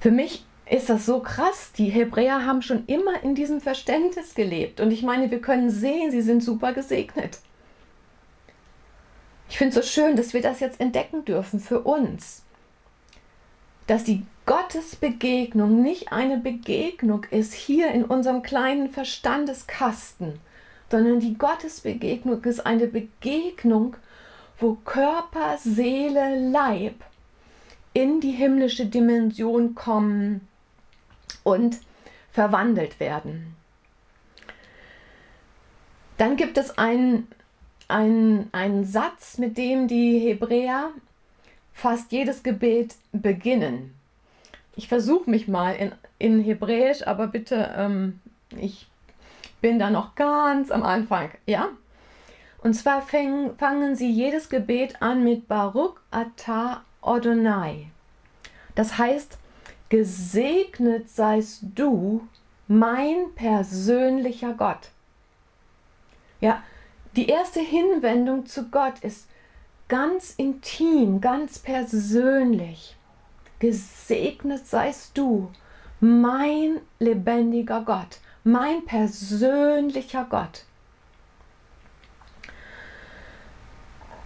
Für 0.00 0.10
mich 0.10 0.44
ist 0.68 0.90
das 0.90 1.06
so 1.06 1.20
krass. 1.20 1.72
Die 1.72 1.88
Hebräer 1.88 2.44
haben 2.44 2.62
schon 2.62 2.86
immer 2.86 3.22
in 3.22 3.34
diesem 3.34 3.60
Verständnis 3.60 4.34
gelebt. 4.34 4.80
Und 4.80 4.90
ich 4.90 5.02
meine, 5.02 5.30
wir 5.30 5.40
können 5.40 5.70
sehen, 5.70 6.10
sie 6.10 6.22
sind 6.22 6.42
super 6.42 6.72
gesegnet. 6.72 7.38
Ich 9.54 9.58
finde 9.58 9.78
es 9.78 9.86
so 9.86 9.88
schön, 9.88 10.16
dass 10.16 10.34
wir 10.34 10.42
das 10.42 10.58
jetzt 10.58 10.80
entdecken 10.80 11.24
dürfen 11.24 11.60
für 11.60 11.82
uns. 11.82 12.42
Dass 13.86 14.02
die 14.02 14.26
Gottesbegegnung 14.46 15.80
nicht 15.80 16.10
eine 16.10 16.38
Begegnung 16.38 17.22
ist 17.30 17.54
hier 17.54 17.92
in 17.92 18.04
unserem 18.04 18.42
kleinen 18.42 18.90
Verstandeskasten, 18.90 20.40
sondern 20.90 21.20
die 21.20 21.38
Gottesbegegnung 21.38 22.42
ist 22.42 22.66
eine 22.66 22.88
Begegnung, 22.88 23.94
wo 24.58 24.74
Körper, 24.84 25.56
Seele, 25.56 26.50
Leib 26.50 26.96
in 27.92 28.20
die 28.20 28.32
himmlische 28.32 28.86
Dimension 28.86 29.76
kommen 29.76 30.48
und 31.44 31.78
verwandelt 32.32 32.98
werden. 32.98 33.54
Dann 36.18 36.34
gibt 36.34 36.58
es 36.58 36.76
einen, 36.76 37.28
einen, 37.88 38.48
einen 38.52 38.84
Satz, 38.84 39.38
mit 39.38 39.58
dem 39.58 39.88
die 39.88 40.18
Hebräer 40.18 40.90
fast 41.72 42.12
jedes 42.12 42.42
Gebet 42.42 42.94
beginnen. 43.12 43.94
Ich 44.76 44.88
versuche 44.88 45.30
mich 45.30 45.48
mal 45.48 45.74
in, 45.74 45.92
in 46.18 46.42
Hebräisch, 46.42 47.06
aber 47.06 47.26
bitte, 47.26 47.74
ähm, 47.76 48.20
ich 48.56 48.86
bin 49.60 49.78
da 49.78 49.90
noch 49.90 50.14
ganz 50.14 50.70
am 50.70 50.82
Anfang, 50.82 51.30
ja? 51.46 51.68
Und 52.62 52.74
zwar 52.74 53.02
fäng, 53.02 53.56
fangen 53.58 53.94
sie 53.94 54.10
jedes 54.10 54.48
Gebet 54.48 55.02
an 55.02 55.22
mit 55.22 55.48
Baruch 55.48 55.96
Atah 56.10 56.82
Odonai. 57.02 57.88
Das 58.74 58.96
heißt, 58.98 59.38
gesegnet 59.90 61.10
seist 61.10 61.62
du, 61.74 62.26
mein 62.66 63.34
persönlicher 63.34 64.54
Gott. 64.54 64.90
Ja, 66.40 66.62
die 67.16 67.28
erste 67.28 67.60
Hinwendung 67.60 68.46
zu 68.46 68.68
Gott 68.70 68.98
ist 69.00 69.28
ganz 69.88 70.34
intim, 70.36 71.20
ganz 71.20 71.58
persönlich. 71.58 72.96
Gesegnet 73.58 74.66
seist 74.66 75.16
du, 75.16 75.50
mein 76.00 76.80
lebendiger 76.98 77.82
Gott, 77.82 78.18
mein 78.42 78.84
persönlicher 78.84 80.26
Gott. 80.28 80.64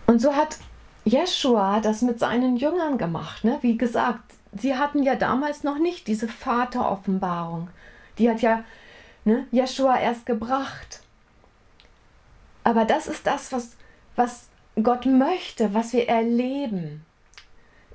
Und 0.07 0.20
so 0.20 0.35
hat 0.35 0.57
Jeshua 1.05 1.81
das 1.81 2.03
mit 2.03 2.18
seinen 2.18 2.57
Jüngern 2.57 2.98
gemacht. 2.98 3.44
Ne? 3.44 3.59
Wie 3.61 3.77
gesagt, 3.77 4.35
sie 4.57 4.74
hatten 4.77 5.03
ja 5.03 5.14
damals 5.14 5.62
noch 5.62 5.79
nicht 5.79 6.07
diese 6.07 6.29
Vateroffenbarung. 6.29 7.68
Die 8.16 8.31
hat 8.31 8.40
ja 8.40 8.64
ne, 9.24 9.46
Jeshua 9.51 9.98
erst 9.98 10.24
gebracht. 10.27 11.03
Aber 12.68 12.85
das 12.85 13.07
ist 13.07 13.26
das, 13.26 13.50
was, 13.50 13.78
was 14.14 14.48
Gott 14.83 15.07
möchte, 15.07 15.72
was 15.72 15.94
wir 15.94 16.07
erleben. 16.07 17.02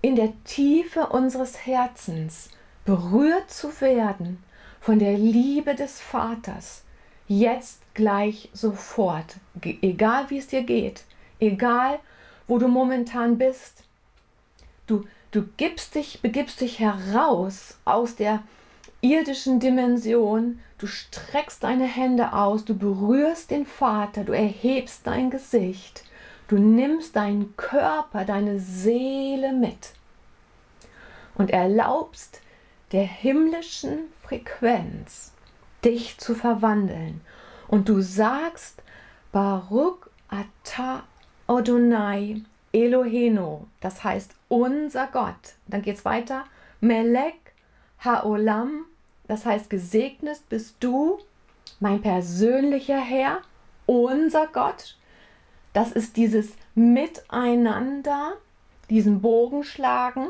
In 0.01 0.15
der 0.15 0.33
Tiefe 0.45 1.09
unseres 1.09 1.67
Herzens 1.67 2.49
berührt 2.83 3.51
zu 3.51 3.79
werden 3.81 4.43
von 4.81 4.97
der 4.97 5.15
Liebe 5.15 5.75
des 5.75 6.01
Vaters. 6.01 6.86
Jetzt 7.27 7.81
gleich 7.93 8.49
sofort. 8.51 9.36
Egal 9.62 10.31
wie 10.31 10.39
es 10.39 10.47
dir 10.47 10.63
geht. 10.63 11.03
Egal 11.39 11.99
wo 12.47 12.57
du 12.57 12.67
momentan 12.67 13.38
bist. 13.38 13.83
Du, 14.88 15.05
du 15.29 15.43
gibst 15.55 15.93
dich, 15.93 16.19
begibst 16.23 16.62
dich 16.62 16.79
heraus 16.79 17.77
aus 17.86 18.15
der 18.15 18.41
irdischen 19.03 19.59
Dimension, 19.59 20.59
du 20.77 20.87
streckst 20.87 21.63
deine 21.63 21.85
Hände 21.85 22.33
aus, 22.33 22.65
du 22.65 22.75
berührst 22.75 23.51
den 23.51 23.65
Vater, 23.65 24.23
du 24.23 24.31
erhebst 24.31 25.05
dein 25.05 25.29
Gesicht, 25.29 26.05
du 26.47 26.57
nimmst 26.57 27.15
deinen 27.15 27.55
Körper, 27.57 28.25
deine 28.25 28.59
Seele 28.59 29.51
mit 29.51 29.93
und 31.35 31.51
erlaubst 31.51 32.41
der 32.91 33.03
himmlischen 33.03 33.99
Frequenz 34.21 35.33
dich 35.83 36.17
zu 36.17 36.33
verwandeln. 36.35 37.21
Und 37.67 37.89
du 37.89 38.01
sagst, 38.01 38.81
Baruch 39.31 40.07
Ata 40.29 41.03
Odonai 41.47 42.41
Eloheno, 42.71 43.67
das 43.81 44.03
heißt 44.03 44.33
unser 44.47 45.07
Gott. 45.07 45.55
Dann 45.67 45.81
geht 45.81 45.97
es 45.97 46.05
weiter. 46.05 46.45
Melek 46.79 47.35
Haolam, 47.99 48.85
das 49.27 49.45
heißt 49.45 49.69
gesegnet 49.69 50.41
bist 50.49 50.75
du, 50.79 51.19
mein 51.79 52.01
persönlicher 52.01 52.99
Herr, 52.99 53.41
unser 53.86 54.47
Gott. 54.47 54.97
Das 55.73 55.91
ist 55.91 56.17
dieses 56.17 56.53
Miteinander, 56.75 58.33
diesen 58.89 59.21
Bogen 59.21 59.63
schlagen. 59.63 60.27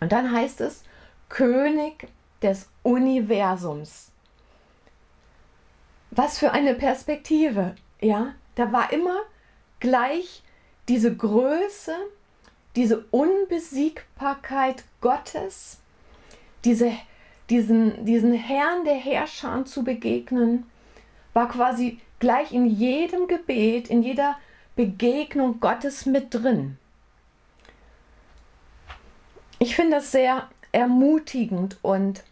Und 0.00 0.12
dann 0.12 0.32
heißt 0.32 0.60
es 0.60 0.84
König 1.28 2.08
des 2.42 2.68
Universums. 2.82 4.10
Was 6.10 6.38
für 6.38 6.52
eine 6.52 6.74
Perspektive, 6.74 7.74
ja? 8.00 8.34
Da 8.54 8.70
war 8.70 8.92
immer 8.92 9.16
gleich 9.80 10.44
diese 10.88 11.16
Größe, 11.16 11.96
diese 12.76 13.04
Unbesiegbarkeit 13.10 14.84
Gottes, 15.00 15.80
diese, 16.64 16.92
diesen, 17.50 18.04
diesen 18.04 18.32
Herrn 18.32 18.84
der 18.84 18.94
Herrscher 18.94 19.64
zu 19.64 19.84
begegnen, 19.84 20.66
war 21.32 21.48
quasi 21.48 22.00
gleich 22.18 22.52
in 22.52 22.66
jedem 22.66 23.26
Gebet, 23.26 23.90
in 23.90 24.02
jeder 24.02 24.36
Begegnung 24.76 25.60
Gottes 25.60 26.06
mit 26.06 26.32
drin. 26.32 26.78
Ich 29.58 29.76
finde 29.76 29.96
das 29.96 30.10
sehr 30.10 30.48
ermutigend 30.72 31.78
und 31.82 32.24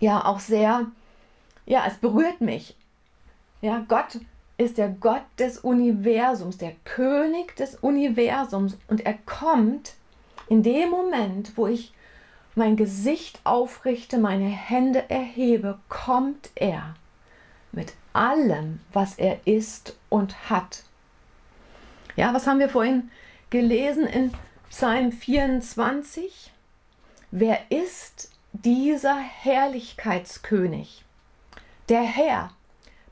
ja 0.00 0.24
auch 0.24 0.40
sehr, 0.40 0.86
ja, 1.66 1.84
es 1.86 1.94
berührt 1.98 2.40
mich. 2.40 2.76
Ja, 3.60 3.84
Gott 3.88 4.18
ist 4.56 4.76
der 4.78 4.88
Gott 4.88 5.22
des 5.38 5.58
Universums, 5.58 6.58
der 6.58 6.72
König 6.84 7.54
des 7.56 7.76
Universums. 7.76 8.76
Und 8.88 9.06
er 9.06 9.14
kommt 9.14 9.94
in 10.48 10.62
dem 10.62 10.90
Moment, 10.90 11.56
wo 11.56 11.68
ich 11.68 11.92
mein 12.58 12.76
Gesicht 12.76 13.40
aufrichte, 13.44 14.18
meine 14.18 14.48
Hände 14.48 15.08
erhebe, 15.08 15.78
kommt 15.88 16.50
er 16.54 16.94
mit 17.72 17.94
allem, 18.12 18.80
was 18.92 19.16
er 19.16 19.46
ist 19.46 19.96
und 20.08 20.50
hat. 20.50 20.82
Ja, 22.16 22.34
was 22.34 22.46
haben 22.46 22.58
wir 22.58 22.68
vorhin 22.68 23.10
gelesen 23.50 24.06
in 24.06 24.32
Psalm 24.68 25.12
24? 25.12 26.52
Wer 27.30 27.70
ist 27.70 28.30
dieser 28.52 29.16
Herrlichkeitskönig? 29.16 31.04
Der 31.88 32.02
Herr, 32.02 32.50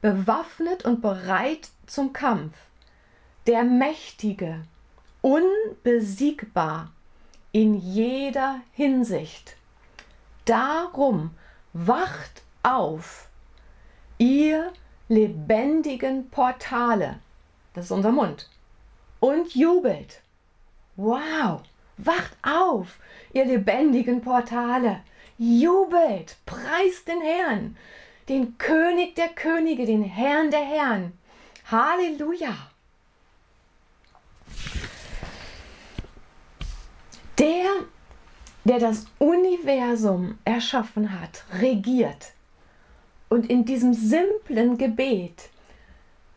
bewaffnet 0.02 0.85
und 0.85 1.00
bereit 1.00 1.70
zum 1.87 2.12
Kampf, 2.12 2.56
der 3.46 3.62
Mächtige, 3.62 4.62
unbesiegbar 5.22 6.92
in 7.57 7.75
jeder 7.75 8.61
Hinsicht. 8.73 9.57
Darum 10.45 11.31
wacht 11.73 12.42
auf, 12.62 13.31
ihr 14.19 14.75
lebendigen 15.09 16.29
Portale, 16.29 17.19
das 17.73 17.87
ist 17.87 17.92
unser 17.92 18.12
Mund, 18.12 18.51
und 19.21 19.55
jubelt. 19.55 20.21
Wow, 20.97 21.62
wacht 21.97 22.37
auf, 22.42 22.99
ihr 23.33 23.47
lebendigen 23.47 24.21
Portale, 24.21 25.01
jubelt, 25.38 26.37
preist 26.45 27.09
den 27.09 27.23
Herrn, 27.23 27.79
den 28.29 28.59
König 28.59 29.14
der 29.14 29.29
Könige, 29.29 29.87
den 29.87 30.03
Herrn 30.03 30.51
der 30.51 30.61
Herren. 30.61 31.16
Halleluja. 31.71 32.55
Der, 37.38 37.70
der 38.64 38.79
das 38.79 39.07
Universum 39.18 40.38
erschaffen 40.44 41.20
hat, 41.20 41.44
regiert. 41.61 42.33
Und 43.29 43.51
in 43.51 43.64
diesem 43.64 43.92
simplen 43.92 44.79
Gebet 44.79 45.51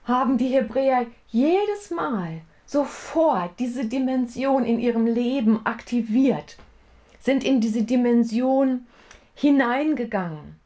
haben 0.03 0.37
die 0.37 0.49
Hebräer 0.49 1.05
jedes 1.27 1.91
Mal 1.91 2.41
sofort 2.65 3.59
diese 3.59 3.85
Dimension 3.85 4.65
in 4.65 4.79
ihrem 4.79 5.05
Leben 5.05 5.65
aktiviert, 5.65 6.57
sind 7.19 7.43
in 7.43 7.61
diese 7.61 7.83
Dimension 7.83 8.87
hineingegangen. 9.35 10.59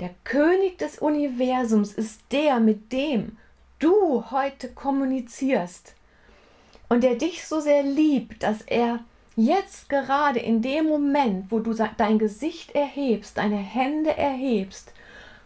Der 0.00 0.10
König 0.24 0.78
des 0.78 0.98
Universums 0.98 1.92
ist 1.92 2.20
der, 2.30 2.60
mit 2.60 2.92
dem 2.92 3.38
du 3.78 4.30
heute 4.30 4.68
kommunizierst 4.70 5.94
und 6.88 7.02
der 7.02 7.14
dich 7.14 7.46
so 7.46 7.60
sehr 7.60 7.82
liebt, 7.82 8.42
dass 8.42 8.62
er 8.62 9.00
jetzt 9.36 9.88
gerade 9.88 10.40
in 10.40 10.62
dem 10.62 10.86
Moment, 10.86 11.50
wo 11.50 11.60
du 11.60 11.74
dein 11.74 12.18
Gesicht 12.18 12.72
erhebst, 12.72 13.38
deine 13.38 13.56
Hände 13.56 14.16
erhebst, 14.16 14.92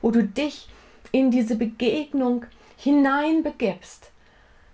wo 0.00 0.10
du 0.10 0.24
dich 0.24 0.68
in 1.12 1.30
diese 1.30 1.56
Begegnung 1.56 2.46
hineinbegibst, 2.76 4.10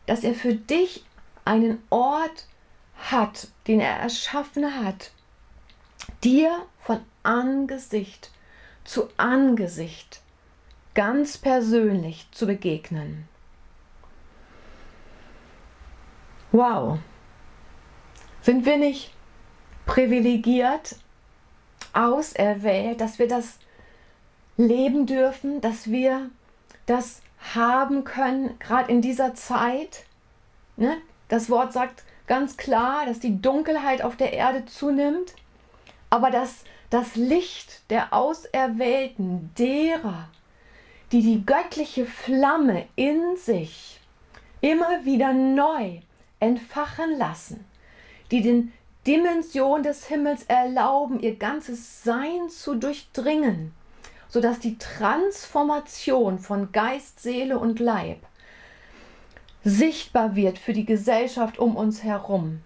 dass 0.07 0.25
er 0.25 0.35
für 0.35 0.55
dich 0.55 1.05
einen 1.45 1.83
Ort 1.91 2.47
hat, 2.97 3.49
den 3.67 3.81
er 3.81 3.97
erschaffen 3.97 4.83
hat, 4.83 5.13
dir 6.23 6.67
von 6.81 7.01
Angesicht 7.23 8.31
zu 8.85 9.09
Angesicht 9.17 10.21
ganz 10.95 11.39
persönlich 11.39 12.27
zu 12.33 12.47
begegnen. 12.47 13.29
Wow, 16.53 16.99
sind 18.51 18.67
wir 18.67 18.79
nicht 18.79 19.13
privilegiert, 19.87 20.97
auserwählt, 21.93 23.01
dass 23.01 23.21
wir 23.21 23.29
das 23.29 23.61
leben 24.57 25.07
dürfen, 25.07 25.61
dass 25.61 25.89
wir 25.89 26.31
das 26.85 27.23
haben 27.55 28.03
können, 28.03 28.59
gerade 28.59 28.91
in 28.91 29.03
dieser 29.03 29.37
Zeit? 29.37 30.03
Ne? 30.77 30.97
Das 31.29 31.49
Wort 31.49 31.73
sagt 31.73 32.03
ganz 32.27 32.57
klar, 32.57 33.07
dass 33.07 33.21
die 33.21 33.41
Dunkelheit 33.41 34.03
auf 34.03 34.17
der 34.17 34.33
Erde 34.33 34.65
zunimmt, 34.65 35.33
aber 36.11 36.33
dass 36.33 36.65
das 36.91 37.15
Licht 37.15 37.89
der 37.89 38.13
Auserwählten, 38.13 39.55
derer, 39.57 40.29
die 41.13 41.23
die 41.23 41.47
göttliche 41.47 42.05
Flamme 42.05 42.89
in 42.97 43.37
sich 43.37 44.01
immer 44.61 45.05
wieder 45.05 45.33
neu 45.33 46.01
entfachen 46.41 47.17
lassen, 47.17 47.65
die 48.31 48.43
den 48.43 48.73
Dimension 49.07 49.83
des 49.83 50.07
Himmels 50.07 50.45
erlauben, 50.45 51.21
ihr 51.21 51.37
ganzes 51.37 52.03
Sein 52.05 52.49
zu 52.51 52.75
durchdringen, 52.75 53.73
sodass 54.29 54.59
die 54.59 54.79
Transformation 54.79 56.39
von 56.39 56.73
Geist, 56.73 57.21
Seele 57.21 57.59
und 57.59 57.81
Leib 57.81 58.19
sichtbar 59.65 60.37
wird 60.37 60.59
für 60.59 60.73
die 60.73 60.87
Gesellschaft 60.87 61.59
um 61.59 61.77
uns 61.77 62.03
herum. 62.03 62.63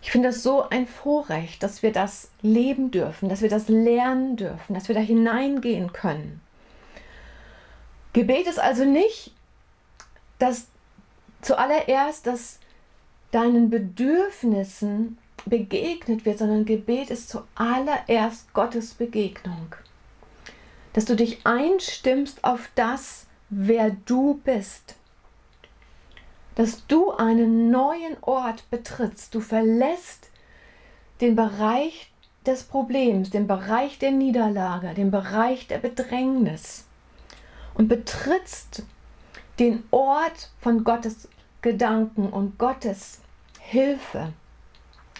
Ich 0.00 0.12
finde 0.12 0.28
das 0.28 0.42
so 0.42 0.68
ein 0.68 0.86
Vorrecht, 0.86 1.62
dass 1.62 1.82
wir 1.82 1.92
das 1.92 2.30
leben 2.40 2.90
dürfen, 2.90 3.28
dass 3.28 3.42
wir 3.42 3.48
das 3.48 3.68
lernen 3.68 4.36
dürfen, 4.36 4.74
dass 4.74 4.88
wir 4.88 4.94
da 4.94 5.00
hineingehen 5.00 5.92
können. 5.92 6.40
Gebet 8.12 8.46
ist 8.46 8.60
also 8.60 8.84
nicht, 8.84 9.32
dass 10.38 10.68
zuallererst, 11.42 12.26
dass 12.26 12.60
deinen 13.30 13.70
Bedürfnissen 13.70 15.18
begegnet 15.46 16.24
wird, 16.24 16.38
sondern 16.38 16.64
Gebet 16.64 17.10
ist 17.10 17.28
zuallererst 17.28 18.52
Gottes 18.52 18.94
Begegnung. 18.94 19.74
Dass 20.92 21.04
du 21.04 21.14
dich 21.14 21.46
einstimmst 21.46 22.44
auf 22.44 22.70
das, 22.74 23.26
wer 23.50 23.90
du 24.06 24.40
bist. 24.44 24.96
Dass 26.54 26.86
du 26.86 27.12
einen 27.12 27.70
neuen 27.70 28.16
Ort 28.22 28.68
betrittst. 28.70 29.34
Du 29.34 29.40
verlässt 29.40 30.30
den 31.20 31.36
Bereich 31.36 32.10
des 32.46 32.64
Problems, 32.64 33.30
den 33.30 33.46
Bereich 33.46 33.98
der 33.98 34.10
Niederlage, 34.10 34.94
den 34.94 35.10
Bereich 35.10 35.66
der 35.66 35.78
Bedrängnis 35.78 36.86
und 37.74 37.88
betrittst 37.88 38.82
den 39.58 39.84
Ort 39.90 40.50
von 40.60 40.84
Gottes 40.84 41.28
Gedanken 41.62 42.28
und 42.28 42.58
Gottes 42.58 43.20
Hilfe, 43.58 44.32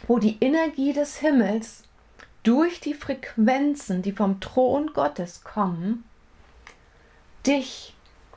wo 0.06 0.18
die 0.18 0.38
Energie 0.40 0.92
des 0.92 1.18
Himmels 1.18 1.84
durch 2.42 2.80
die 2.80 2.94
Frequenzen, 2.94 4.02
die 4.02 4.12
vom 4.12 4.40
Thron 4.40 4.92
Gottes 4.94 5.42
kommen, 5.42 6.04
dich, 7.46 7.94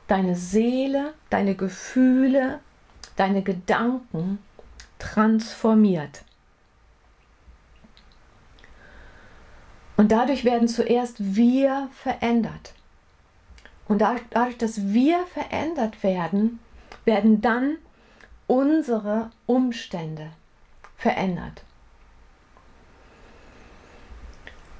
deine 0.08 0.34
Seele, 0.34 1.14
deine 1.30 1.54
Gefühle, 1.54 2.60
deine 3.16 3.42
Gedanken 3.42 4.38
transformiert. 4.98 6.24
Und 9.96 10.10
dadurch 10.10 10.44
werden 10.44 10.68
zuerst 10.68 11.16
wir 11.36 11.88
verändert. 11.92 12.74
Und 13.86 14.00
dadurch, 14.00 14.58
dass 14.58 14.92
wir 14.92 15.24
verändert 15.26 16.02
werden, 16.02 16.58
werden 17.04 17.40
dann 17.40 17.78
unsere 18.52 19.30
Umstände 19.46 20.30
verändert. 20.98 21.64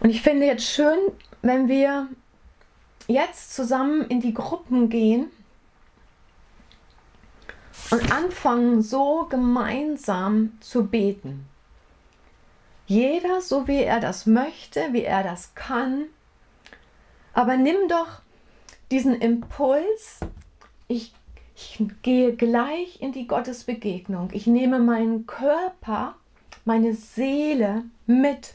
Und 0.01 0.11
ich 0.11 0.21
finde 0.21 0.45
jetzt 0.45 0.67
schön, 0.67 0.99
wenn 1.41 1.69
wir 1.69 2.09
jetzt 3.07 3.55
zusammen 3.55 4.03
in 4.09 4.21
die 4.21 4.35
Gruppen 4.35 4.91
gehen 4.91 5.31
und 7.91 8.13
anfangen 8.13 8.83
so 8.83 9.25
gemeinsam 9.31 10.59
zu 10.61 10.89
beten. 10.89 11.49
Jeder 12.87 13.41
so 13.41 13.69
wie 13.69 13.85
er 13.85 14.01
das 14.01 14.27
möchte, 14.27 14.93
wie 14.93 15.05
er 15.05 15.23
das 15.23 15.55
kann. 15.55 16.09
Aber 17.33 17.57
nimm 17.57 17.89
doch 17.89 18.21
diesen 18.91 19.19
Impuls, 19.19 20.21
ich 20.89 21.15
ich 21.55 21.83
gehe 22.03 22.35
gleich 22.35 23.01
in 23.01 23.13
die 23.13 23.27
Gottesbegegnung. 23.27 24.31
Ich 24.33 24.47
nehme 24.47 24.79
meinen 24.79 25.27
Körper, 25.27 26.15
meine 26.65 26.95
Seele 26.95 27.85
mit. 28.07 28.55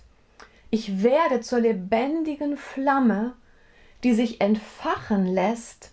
Ich 0.70 1.04
werde 1.04 1.42
zur 1.42 1.60
lebendigen 1.60 2.58
Flamme, 2.58 3.34
die 4.04 4.14
sich 4.14 4.42
entfachen 4.42 5.26
lässt 5.26 5.92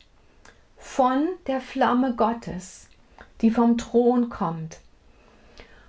von 0.76 1.28
der 1.46 1.60
Flamme 1.60 2.14
Gottes, 2.14 2.88
die 3.40 3.50
vom 3.50 3.78
Thron 3.78 4.28
kommt. 4.28 4.80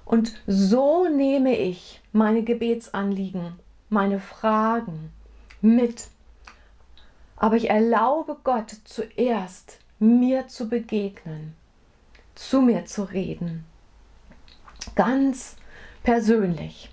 Und 0.05 0.35
so 0.45 1.07
nehme 1.09 1.57
ich 1.57 2.01
meine 2.11 2.43
Gebetsanliegen, 2.43 3.53
meine 3.89 4.19
Fragen 4.19 5.11
mit. 5.61 6.07
Aber 7.37 7.55
ich 7.55 7.69
erlaube 7.69 8.37
Gott 8.43 8.75
zuerst 8.85 9.79
mir 9.99 10.47
zu 10.47 10.69
begegnen, 10.69 11.55
zu 12.35 12.61
mir 12.61 12.85
zu 12.85 13.03
reden. 13.03 13.65
Ganz 14.95 15.55
persönlich. 16.03 16.89